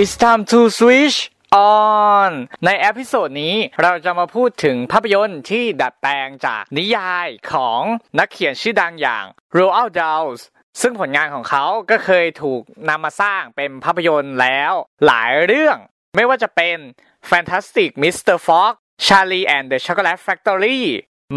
[0.00, 1.18] It's time to switch
[1.52, 2.32] on
[2.64, 7.80] ใน episode นี้เราจะมาพูดถึงภาพยนตร์ที่ดัดแปลงจากนิยายของ
[8.18, 9.24] นักเขียนชื่อดังอย่าง
[9.56, 10.26] Roald Dahl
[10.80, 14.72] ซึ่งผลงานของเขาก็เคยถูกนำมาสร้างเป็นภาพยนตร์แล้ว
[15.06, 15.76] หลายเรื่อง
[16.16, 16.76] ไม่ว่าจะเป็น
[17.30, 18.36] Fantastic Mr.
[18.46, 18.72] Fox
[19.06, 20.80] Charlie and the Chocolate Factory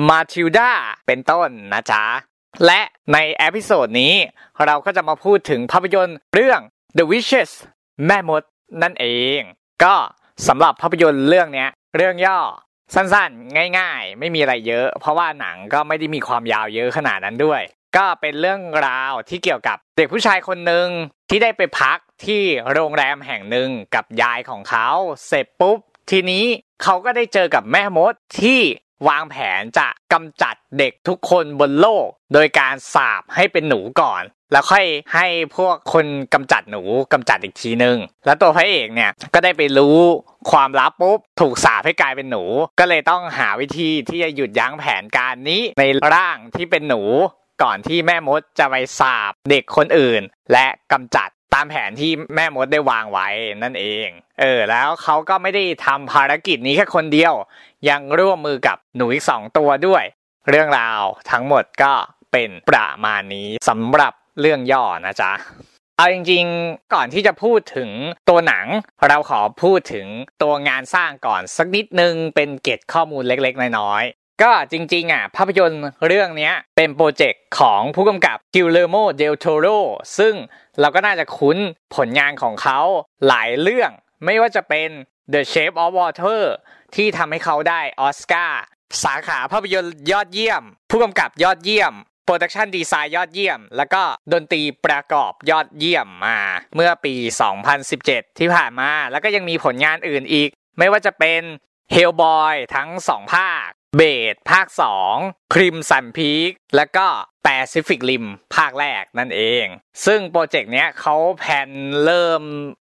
[0.09, 0.71] Matilda
[1.07, 2.03] เป็นต้นนะจ๊ะ
[2.65, 2.81] และ
[3.13, 4.15] ใน episode นี้
[4.65, 6.59] เราก็จะมาพูดถึงภาพยนตร์เรื่อง
[6.97, 7.51] The Witches
[8.07, 8.43] แม่มด
[8.81, 9.05] นั่นเอ
[9.37, 9.39] ง
[9.83, 9.95] ก็
[10.47, 12.39] สำหรับภาพยนตร์เรื่องนี้เรื่องย่อ
[12.95, 17.61] สั้นๆ ง่าย ๆ ไม่มีอะไรเยอะ เพราะว่าหนังก็ไม่ได้มีความยาวเยอะขนาดนั้นด้วย
[17.97, 20.87] ก็เป็นเรื่องราวที่เกี่ยวกับเด็กผู้ชายคนหนึ่ง
[21.29, 22.41] ที่ได้ไปพักที่
[22.73, 24.89] โรงแรมแห่งหนึ่งกับยายของเขา
[25.27, 25.79] เสร็จปุ๊บ
[26.11, 26.45] ทีนี้
[26.83, 28.61] เขาก็ได้เจอกับแม่มดที่
[29.07, 36.81] วางแผนจะกำจัดเด็กทุกคนบนโลก โดยการสาบให้เป็นหนูก่อน แล้วค่อยให้พวกคนกำจัดหนู
[37.13, 39.97] กำจัดอีกทีนึง แล้วตัวพระเอกเนี่ยก็ได้ไปรู้
[40.51, 42.43] ความลับปุ๊บถูกสาบให้กลายเป็นหนู
[42.79, 47.01] ก็เลยต้องหาวิธีที่จะหยุดยั้งแผนการนี้ในร่างที่เป็นหนู
[47.63, 53.27] ก่อนที่แม่มดจะไปสาบเด็กคนอื่น และกำจัดตามแผนที่แม่มดได้วางไว้
[53.63, 54.07] นั่นเอง
[54.41, 57.33] เออ แล้วเขาก็ไม่ได้ทำภารกิจนี้แค่คนเดียว
[57.89, 60.03] ยังร่วมมือกับหนูอีกสองตัวด้วย
[60.49, 61.93] เรื่องราวทั้งหมดก็
[62.31, 65.31] เป็นประมาณนี้สำหรับเรื่องย่อนะจ๊ะ
[65.97, 67.89] เอาจริงๆ ก่อนที่จะพูดถึง
[68.29, 68.65] ตัวหนัง
[69.07, 70.07] เราขอพูดถึง
[70.41, 79.67] ตัวงานสร้างก่อนสักนิดนึงเป็นเกร็ดข้อมูลเล็กๆ น้อยๆ ก็จริงๆอะภาพยนตร์เรื่องนี้เป็นโปรเจกต์ของผู้กำกับ Guillermo del Toro
[80.17, 80.33] ซึ่ง
[80.79, 81.57] เราก็น่าจะคุ้น
[81.95, 82.79] ผลงานของเขา
[83.27, 83.91] หลายเรื่อง
[84.25, 84.89] ไม่ว่าจะเป็น
[85.33, 86.41] The Shape of Water
[86.95, 88.61] ที่ทำให้เขาได้ออสการ์
[89.03, 91.93] สาขาภาพยนตร์ยอดเยี่ยม ผู้กำกับยอดเยี่ยม
[92.25, 94.01] production design ยอดเยี่ยม แล้วก็
[94.33, 96.39] ดนตรีประกอบยอดเยี่ยมมา
[96.75, 97.13] เมื่อปี
[97.77, 101.41] 2017 ที่ผ่านมา แล้วก็ยังมีผลงานอื่นอีก ไม่ว่าจะเป็น
[101.93, 104.67] Hellboy ทั้ง 2 ภาค Blade ภาค
[105.09, 107.07] 2 Crimson Peak แล้วก็
[107.43, 109.65] Pacific Rimภาคแรกนั่นเอง
[110.05, 111.69] ซึ่งโปรเจกต์เนี้ยเขาแผน
[112.05, 112.41] เริ่ม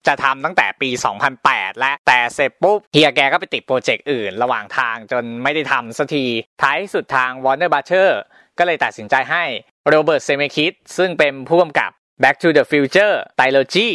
[0.08, 0.90] จะทำตั้งแต่ปี
[1.36, 6.26] 2008 และแต่เสร็จปุ๊บ เฮียแกก็ไปติดโปรเจกต์อื่นระหว่างทางจนไม่ได้ทำสักที
[6.62, 8.10] ท้ายสุดทาง Warner Brother
[8.58, 9.44] ก็เลยตัดสินใจให้
[9.90, 11.92] Robert Zemeckis ซึ่งเป็นผู้กำกับ
[12.24, 13.90] Back to the Future Trilogy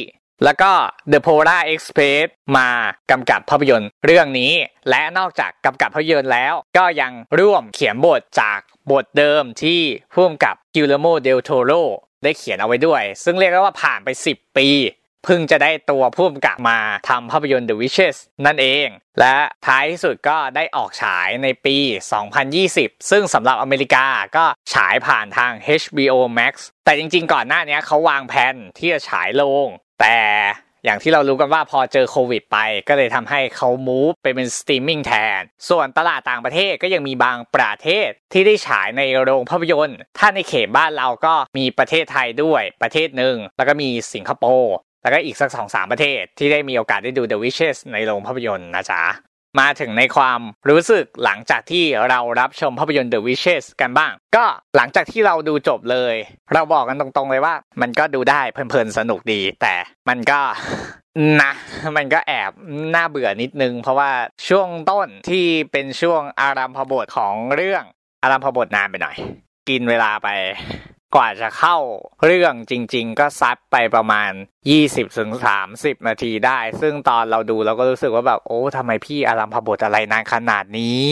[0.45, 0.73] แล้วก็
[1.13, 2.69] The Polar Express มา
[3.11, 4.53] กำกับภาพยนตร์เรื่องนี้
[4.91, 9.81] และนอกจากกำกับภาพยนตร์แล้ว ก็ยังร่วมเขียนบทจากบทเดิมที่
[10.13, 11.73] ผู้กำกับ Guillermo del Toro
[12.23, 14.69] ได้เขียนเอาไว้ด้วย ซึ่งเรียกได้ว่าผ่านไป 10 ปี
[15.25, 16.79] เพิ่งจะได้ตัวผู้กำกับมา
[17.09, 18.87] ทำภาพยนตร์ The Witches นั่นเอง
[19.21, 19.37] และ
[19.67, 21.77] ท้ายที่สุดก็ได้ออกฉายในปี
[22.45, 24.07] 2020 ซึ่งสำหรับอเมริกา
[24.37, 24.45] ก็
[24.75, 25.53] ฉายผ่านทาง
[25.83, 29.67] HBO Max แต่จริงๆ ก่อนหน้านี้เขาวางแผนที่จะฉายลง
[30.01, 30.19] แต่
[30.85, 49.03] อย่างที่เรารู้กันว่าพอเจอโควิดไป ก็เลยทำให้เขา move ไปเป็นสตรีมมิ่งแทน ส่วนตลาดต่างประเทศก็ยังมีบางประเทศที่ได้ฉายในโรงภาพยนตร์ ถ้าในเขตบ้านเราก็มีประเทศไทยด้วยประเทศหนึ่ง แล้วก็มีสิงคโปร์แล้วก็อีกสักสองสามประเทศที่ได้มีโอกาสได้ดู The Witches ในโรงภาพยนตร์นะจ๊ะ
[49.61, 54.45] มาถึงในความรู้สึกหลังจากที่เรารับชมภาพยนตร์ The Witches กันบ้าง ก็
[54.77, 56.15] หลังจากที่เราดูจบเลย
[56.53, 59.75] เราบอกกันตรงๆเลยว่า มันก็ดูได้เพลินๆสนุกดี แต่
[60.09, 60.41] มันก็
[61.43, 61.53] นะ
[61.97, 62.53] มันก็แอบ
[62.95, 64.11] น่าเบื่อนิดนึง เพราะว่า
[64.49, 67.85] ช่วงต้นที่เป็นช่วงอารัมพบทของเรื่อง
[68.23, 69.17] อารัมพบทนานไปหน่อย
[69.69, 70.29] กินเวลาไป
[71.15, 71.77] กว่าจะเข้า
[72.25, 74.31] เรื่องจริง ๆ ก็ซัดไปประมาณ
[75.15, 81.07] 20-30 นาทีได้ ซึ่งตอนเราดูเราก็รู้สึกว่าแบบโอ้ทำไมพี่อารัมพบทอะไรนานขนาดนี้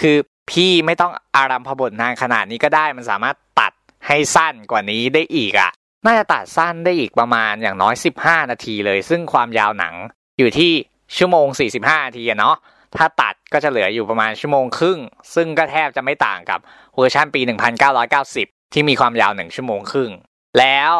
[0.00, 0.16] คือ
[0.50, 3.72] พี่ไม่ต้องอารัมพบทนานขนาดนี้ก็ได้ มันสามารถตัด
[4.06, 5.70] ให้สั้นกว่านี้ได้อีกอะ่ะ
[6.06, 9.94] น่าจะตัดสั้นได้อีกประมาณอย่างน้อย 15 นาทีเลย ซึ่งความยาวหนัง
[10.38, 10.72] อยู่ที่
[11.16, 11.46] ชั่วโมง
[11.78, 12.56] 45 นาทีเนาะ
[12.96, 14.98] ถ้าตัดก็จะเหลืออยู่ประมาณชั่วโมงครึ่ง
[15.34, 16.60] ซึ่งก็แทบจะไม่ต่างกับ
[16.96, 20.10] เวอร์ชันปี 1990 ที่มีความยาวหนึ่งชั่วโมงครึ่ง
[20.58, 20.94] แล้ว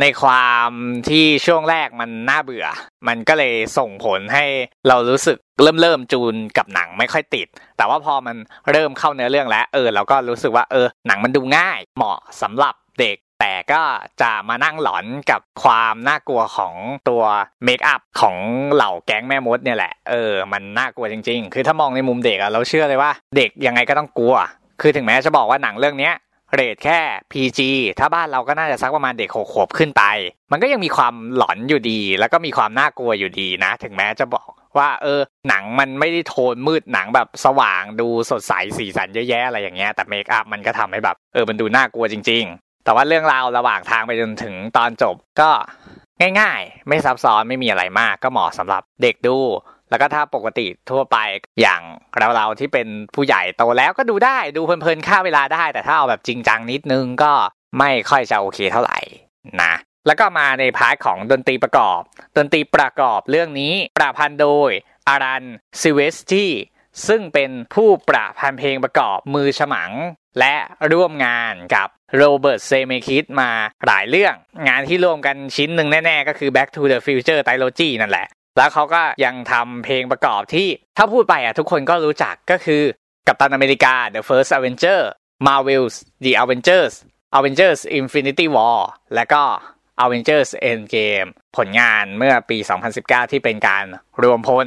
[0.00, 0.70] ในความ
[1.08, 2.66] ที่ช่วงแรกมันน่าเบื่อ
[3.08, 4.44] มันก็เลยส่งผลให้
[4.88, 7.46] เรารู้สึกเริ่มเริ่มจูนกับหนังไม่ค่อยติด
[7.76, 8.36] แต่ว่าพอมัน
[8.72, 13.82] เริ่มเข้าเนื้อเรื่องแล้ว เออ เราก็รู้สึกว่าเออ หนังมันดูง่าย เหมาะสำหรับเด็ก แต่ก็
[14.22, 16.74] จะมานั่งหลอนกับความน่ากลัวของ
[17.08, 17.22] ตัว
[17.64, 18.36] เมคอัพของ
[18.72, 24.34] เหล่าแก๊งแม่มดเนี่ยแหละ เออ มันน่ากลัวจริง ๆ คือถ้ามองในมุมเด็กอะเราเชื่อเลยว่า เด็กยังไงก็ต้องกลัว
[24.80, 26.14] คือถึงแม้จะบอกว่าหนังเรื่องเนี้ย
[26.54, 27.00] เรทแค่
[27.32, 27.60] PG
[27.98, 30.02] ถ้าบ้านเราก็น่าจะสักประมาณเด็กหกขวบขึ้นไป
[30.52, 34.48] มันก็ยังมีความหลอนอยู่ดี แล้วก็มีความน่ากลัวอยู่ดีนะ ถึงแม้จะบอก
[34.78, 45.50] ว่าเออหนังมันไม่ได้โทนมืดหนังแบบสว่างดูสดใสสีสันเยอะแยะอะไรอย่างเงี้ยแต่เมคอัพมันก็ทำให้แบบเออมันดูน่ากลัวจริง ๆ แต่ว่าเรื่องราวระหว่างทางไปจนถึงตอนจบก็
[46.40, 49.36] ง่าย ๆ ไม่ซับซ้อนไม่มีอะไรมากก็เหมาะสำหรับเด็กดู
[49.94, 51.16] แล้วก็ถ้าปกติทั่วไป
[51.60, 51.82] อย่าง
[52.36, 57.32] เราๆที่เป็นผู้ใหญ่โตแล้วก็ดูได้ดูเพลินๆค่าเวลาได้ แต่ถ้าเอาแบบจริงจังนิดนึงก็
[57.78, 58.98] ไม่ค่อยจะโอเคเท่าไหร่
[59.62, 59.74] นะ
[60.06, 62.00] แล้วก็มาใน part ของดนตรีประกอบ
[62.36, 64.70] ดนตรีประกอบเรื่องนี้ประพันธ์โดย
[65.08, 65.44] Alan
[65.80, 66.46] Silvestri
[67.08, 69.92] ซึ่งเป็นผู้ประพันธ์เพลงประกอบมือฉมัง
[70.38, 70.54] และ
[70.92, 73.50] ร่วมงานกับ Robert Zemeckis มา
[73.86, 74.34] หลายเรื่อง
[74.68, 82.82] งานที่ร่วมกันชิ้นหนึ่งแน่ ๆ ก็คือ Back to the Future Trilogy นั่นแหละ แล้วเขาก็ยังทำเพลงประกอบที่ถ้าพูดไปอะทุกคนก็รู้จักก็คือ
[83.26, 85.00] Captain America The First Avenger
[85.46, 86.94] Marvel's The Avengers
[87.38, 88.80] Avengers Infinity War
[89.14, 89.42] และก็
[90.04, 92.58] Avengers Endgame ผลงานเมื่อปี
[92.94, 93.84] 2019 ที่เป็นการ
[94.22, 94.66] รวมพล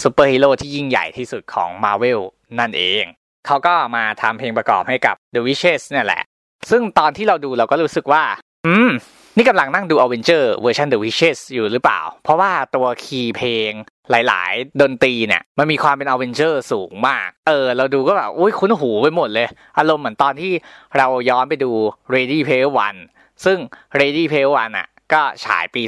[0.00, 2.20] ซูเปอร์ฮีโร่ที่ยิ่งใหญ่ที่สุดของ Marvel
[2.58, 3.04] นั่นเอง
[3.46, 6.22] เขาก็มาทำเพลงประกอบให้กับ The Witches เนี่ยแหละ
[6.70, 8.24] ซึ่งตอนที่เราดูเราก็รู้สึกว่า
[8.66, 8.90] อืม
[9.38, 13.70] นี่กำลังนั่งดู Avenger เวอร์ชัน The Witches อยู่หรือเปล่า เพราะว่าตัวคีย์เพลง
[14.10, 19.48] หลาย ๆ ดนตรีเนี่ย มันมีความเป็น Avenger สูงมาก เออ เราดูก็แบบอุ้ยคุ้นหูไปหมดเลย
[19.78, 20.52] อารมณ์เหมือนตอนที่
[20.96, 21.70] เราย้อนไปดู
[22.14, 23.00] Ready Player One
[23.44, 23.58] ซึ่ง
[24.00, 25.82] Ready Player One อะ ก็ฉายปี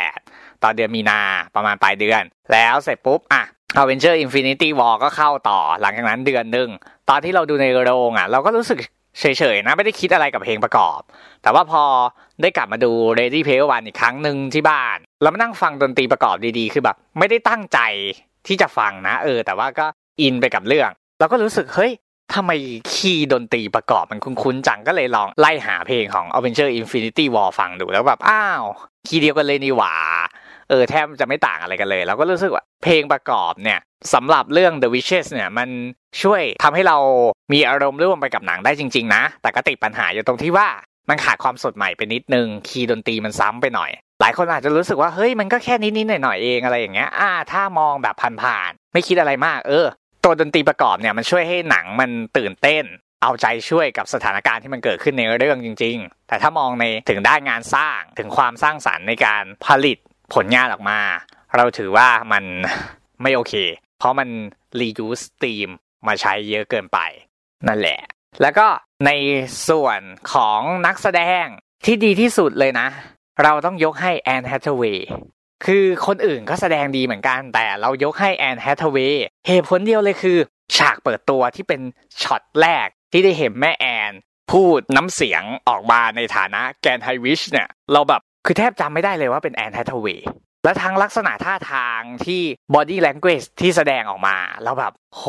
[0.00, 1.20] 2018 ตอนเดือนมีนา
[1.54, 3.42] ประมาณปลายเดือน แล้วเสร็จปุ๊บอะ
[3.80, 6.68] Avenger Infinity War ก็เข้าต่อหลังจากนั้นเดือนหนึ่ง
[7.08, 8.78] ตอนที่เราดูในโรงอะ เราก็รู้สึก
[9.20, 9.24] เฉ
[9.54, 11.00] ยๆนะไม่ได้คิดอะไรกับเพลงประกอบ
[11.42, 11.82] แต่ว่าพอ
[12.42, 17.78] ได้กลับมาดู Ready Player One อีกครั้งหนึ่งที่บ้าน แล้วมานั่งฟังดนตรีประกอบดีๆ คือแบบ ไม่ได้ตั้งใจ
[18.46, 19.86] ที่จะฟังนะ เออ แต่ว่าก็
[20.20, 21.92] อินไปกับเรื่อง เราก็รู้สึกเฮ้ย
[22.34, 22.52] ทำไม
[22.92, 28.64] คีย์ดนตรีประกอบมันคุ้นๆจังก็เลยลองไล่หาเพลงของ Avenger Infinity War ฟังดูแล้วแบบอ้าว
[29.06, 29.94] คีย์เดียวกันเลยนี่หว่า
[30.68, 33.80] เออแทบจะไม่ต่างอะไรกันเลย เราก็รู้สึกว่าเพลงประกอบเนี่ย
[34.14, 35.68] สำหรับเรื่อง The Witches เนี่ยมัน
[36.22, 36.96] ช่วยทำให้เรา
[37.52, 40.68] มีอารมณ์ร่วมไปกับหนังได้จริง ๆ นะ แต่ก็ติดปัญหาอยู่ตรงที่ว่า
[41.08, 43.90] มันขาดความสดใหม่ไปนิดนึง คีย์ดนตรีมันซ้ำไปหน่อย
[44.20, 49.86] หลายคนอาจจะรู้สึกว่าเฮ้ยมันก็แค่นิดๆหน่อยๆเองอะไรอย่างเงี้ยอ่า ถ้ามองแบบผ่านๆไม่คิดอะไรมาก เออ
[50.24, 52.84] ตัวดนตรีประกอบเนี่ยมันช่วยให้หนังมันตื่นเต้น
[53.22, 59.98] เอาใจช่วยกับสถานการณ์ที่มันเกิดขึ้นในเรื่องจริง ๆ แต่ถ้ามองในถึงด้านงานสร้างถึงความสร้างสรรค์ในการผลิต
[60.34, 61.00] ผลงานออกมา
[61.56, 62.44] เราถือว่ามัน
[63.22, 63.54] ไม่โอเค
[63.98, 64.28] เพราะมัน
[64.80, 65.72] reuse theme
[66.06, 66.98] มาใช้เยอะเกินไป
[67.68, 68.00] นั่นแหละ
[68.42, 68.66] แล้วก็
[69.06, 69.10] ใน
[69.68, 70.00] ส่วน
[70.32, 71.44] ของนักแสดง
[71.84, 72.88] ที่ดีที่สุดเลยนะ
[73.42, 75.08] เราต้องยกให้แอนแฮทเวย์
[75.64, 80.38] คือคนอื่นก็แสดงดีเหมือนกัน แต่เรายกให้แอนแฮทเวย์เหตุผลเดียวเลยคือ
[80.76, 81.80] ฉากเปิดตัวที่เป็น
[82.22, 84.12] ช็อตแรกที่ได้เห็นแม่แอน
[84.52, 90.26] พูดน้ำเสียงออกมาในฐานะ Grand High Witch เนี่ย เราแบบคือแทบจำไม่ได้เลยว่าเป็นแอนแฮทเวย์
[90.64, 92.42] และทั้งลักษณะท่าทางที่
[92.74, 95.24] body language ที่แสดงออกมาแล้วแบบ โห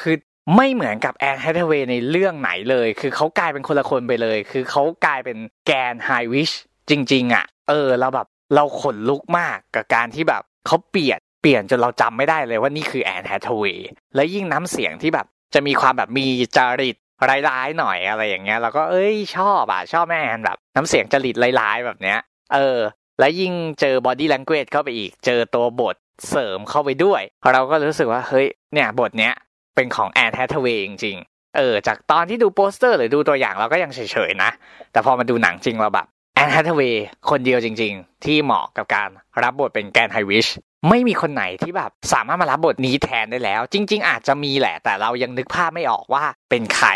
[0.00, 0.16] คือ
[0.56, 6.50] ไม่เหมือนกับแอนแฮทเวย์ในเรื่องไหนเลย คือเขากลายเป็นคนละคนไปเลย คือเขากลายเป็น Grand High Witch
[6.90, 16.26] จริง ๆ อะ เออ เราแบบเราขนลุกมากกับการที่แบบเขาเปลี่ยนเปลี่ยนจนเราจำไม่ได้เลยว่านี่คือแอนแฮทเวย์และยิ่งน้ำเสียงที่แบบจะมีความแบบมี
[16.56, 16.96] จริต
[17.48, 22.18] ร้ายๆหน่อยอะไรอย่างเงี้ยเราก็เอ้ยชอบอะชอบแม่แอนแบบ น้ำเสียงจริตร้ายๆแบบเนี้ย
[22.54, 22.78] เออ
[23.18, 25.96] และยิ่งเจอบอดี้ l ล n เก e เข้าไปอีก เจอตัวบท
[26.28, 27.22] เสริมเข้าไปด้วย
[27.52, 29.34] เราก็รู้สึกว่า เฮ้ย เนี่ย บทเนี้ย
[29.74, 34.50] เป็นของแอนแฮทเวย์จริงๆ เออ จากตอนที่ดูโปสเตอร์หรือดูตัวอย่างเราก็ยังเฉยๆนะ
[34.92, 39.08] แต่พอมาดูหนังจริงเราแบบแอนแฮทเวย์คนเดียวจริง ๆ ที่เหมาะกับการ
[39.42, 40.46] รับบทเป็น Grand High Witch
[40.88, 46.88] ไม่มีคนไหนที่แบบสามารถมารับบทนี้แทนได้แล้ว จริง ๆ อาจจะมีแหละ แต่เรายังนึกภาพไม่ออกว่าเป็นใคร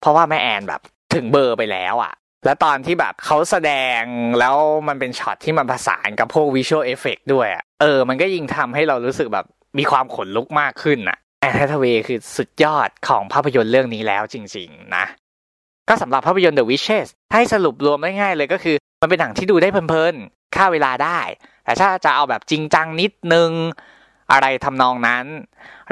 [0.00, 0.80] เพราะว่าแม่แอนแบบ
[1.14, 2.12] ถึงเบอร์ไปแล้วอะ
[2.44, 4.02] แล้วตอนที่แบบเขาแสดง
[4.40, 4.56] แล้ว
[4.88, 7.48] มันเป็นช็อตที่มันผสานกับพวก visual effect ด้วย
[7.80, 9.46] เออ มันก็ยิ่งทำให้เรารู้สึกแบบ
[9.78, 15.04] มีความขนลุกมากขึ้นอะแอนแฮทเวย์คือสุดยอดของภาพยนตร์เรื่องนี้แล้วจริง ๆ นะ
[15.88, 21.20] ก็สำหรับภาพยนตร์ The Witches ให้สรุปรวมได้ง่ายเลยก็คือ มันเป็นหนังที่ดูได้เพลินๆฆ่าเวลาได้
[21.64, 23.50] แต่ถ้าจะเอาแบบจริงจังนิดนึง
[24.32, 25.24] อะไรทำนองนั้น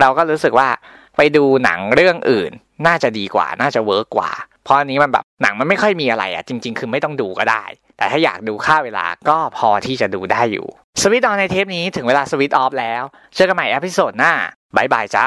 [0.00, 0.68] เราก็รู้สึกว่า
[1.16, 2.50] ไปดูหนังเรื่องอื่น
[2.86, 4.32] น่าจะดีกว่าน่าจะ work กว่า
[4.66, 7.64] เพราะอันนี้มันแบบหนังมันไม่ค่อยมีอะไรอะจริง ๆ คือไม่ต้องดูก็ได้
[7.96, 10.66] แต่ถ้าอยากดูฆ่าเวลาก็พอที่จะดูได้อยู่
[11.02, 13.02] switch on ในเทปนี้ถึงเวลา switch off แล้ว
[13.34, 14.32] เจอกันใหม่ episode หน้า
[14.76, 15.26] bye bye จ้า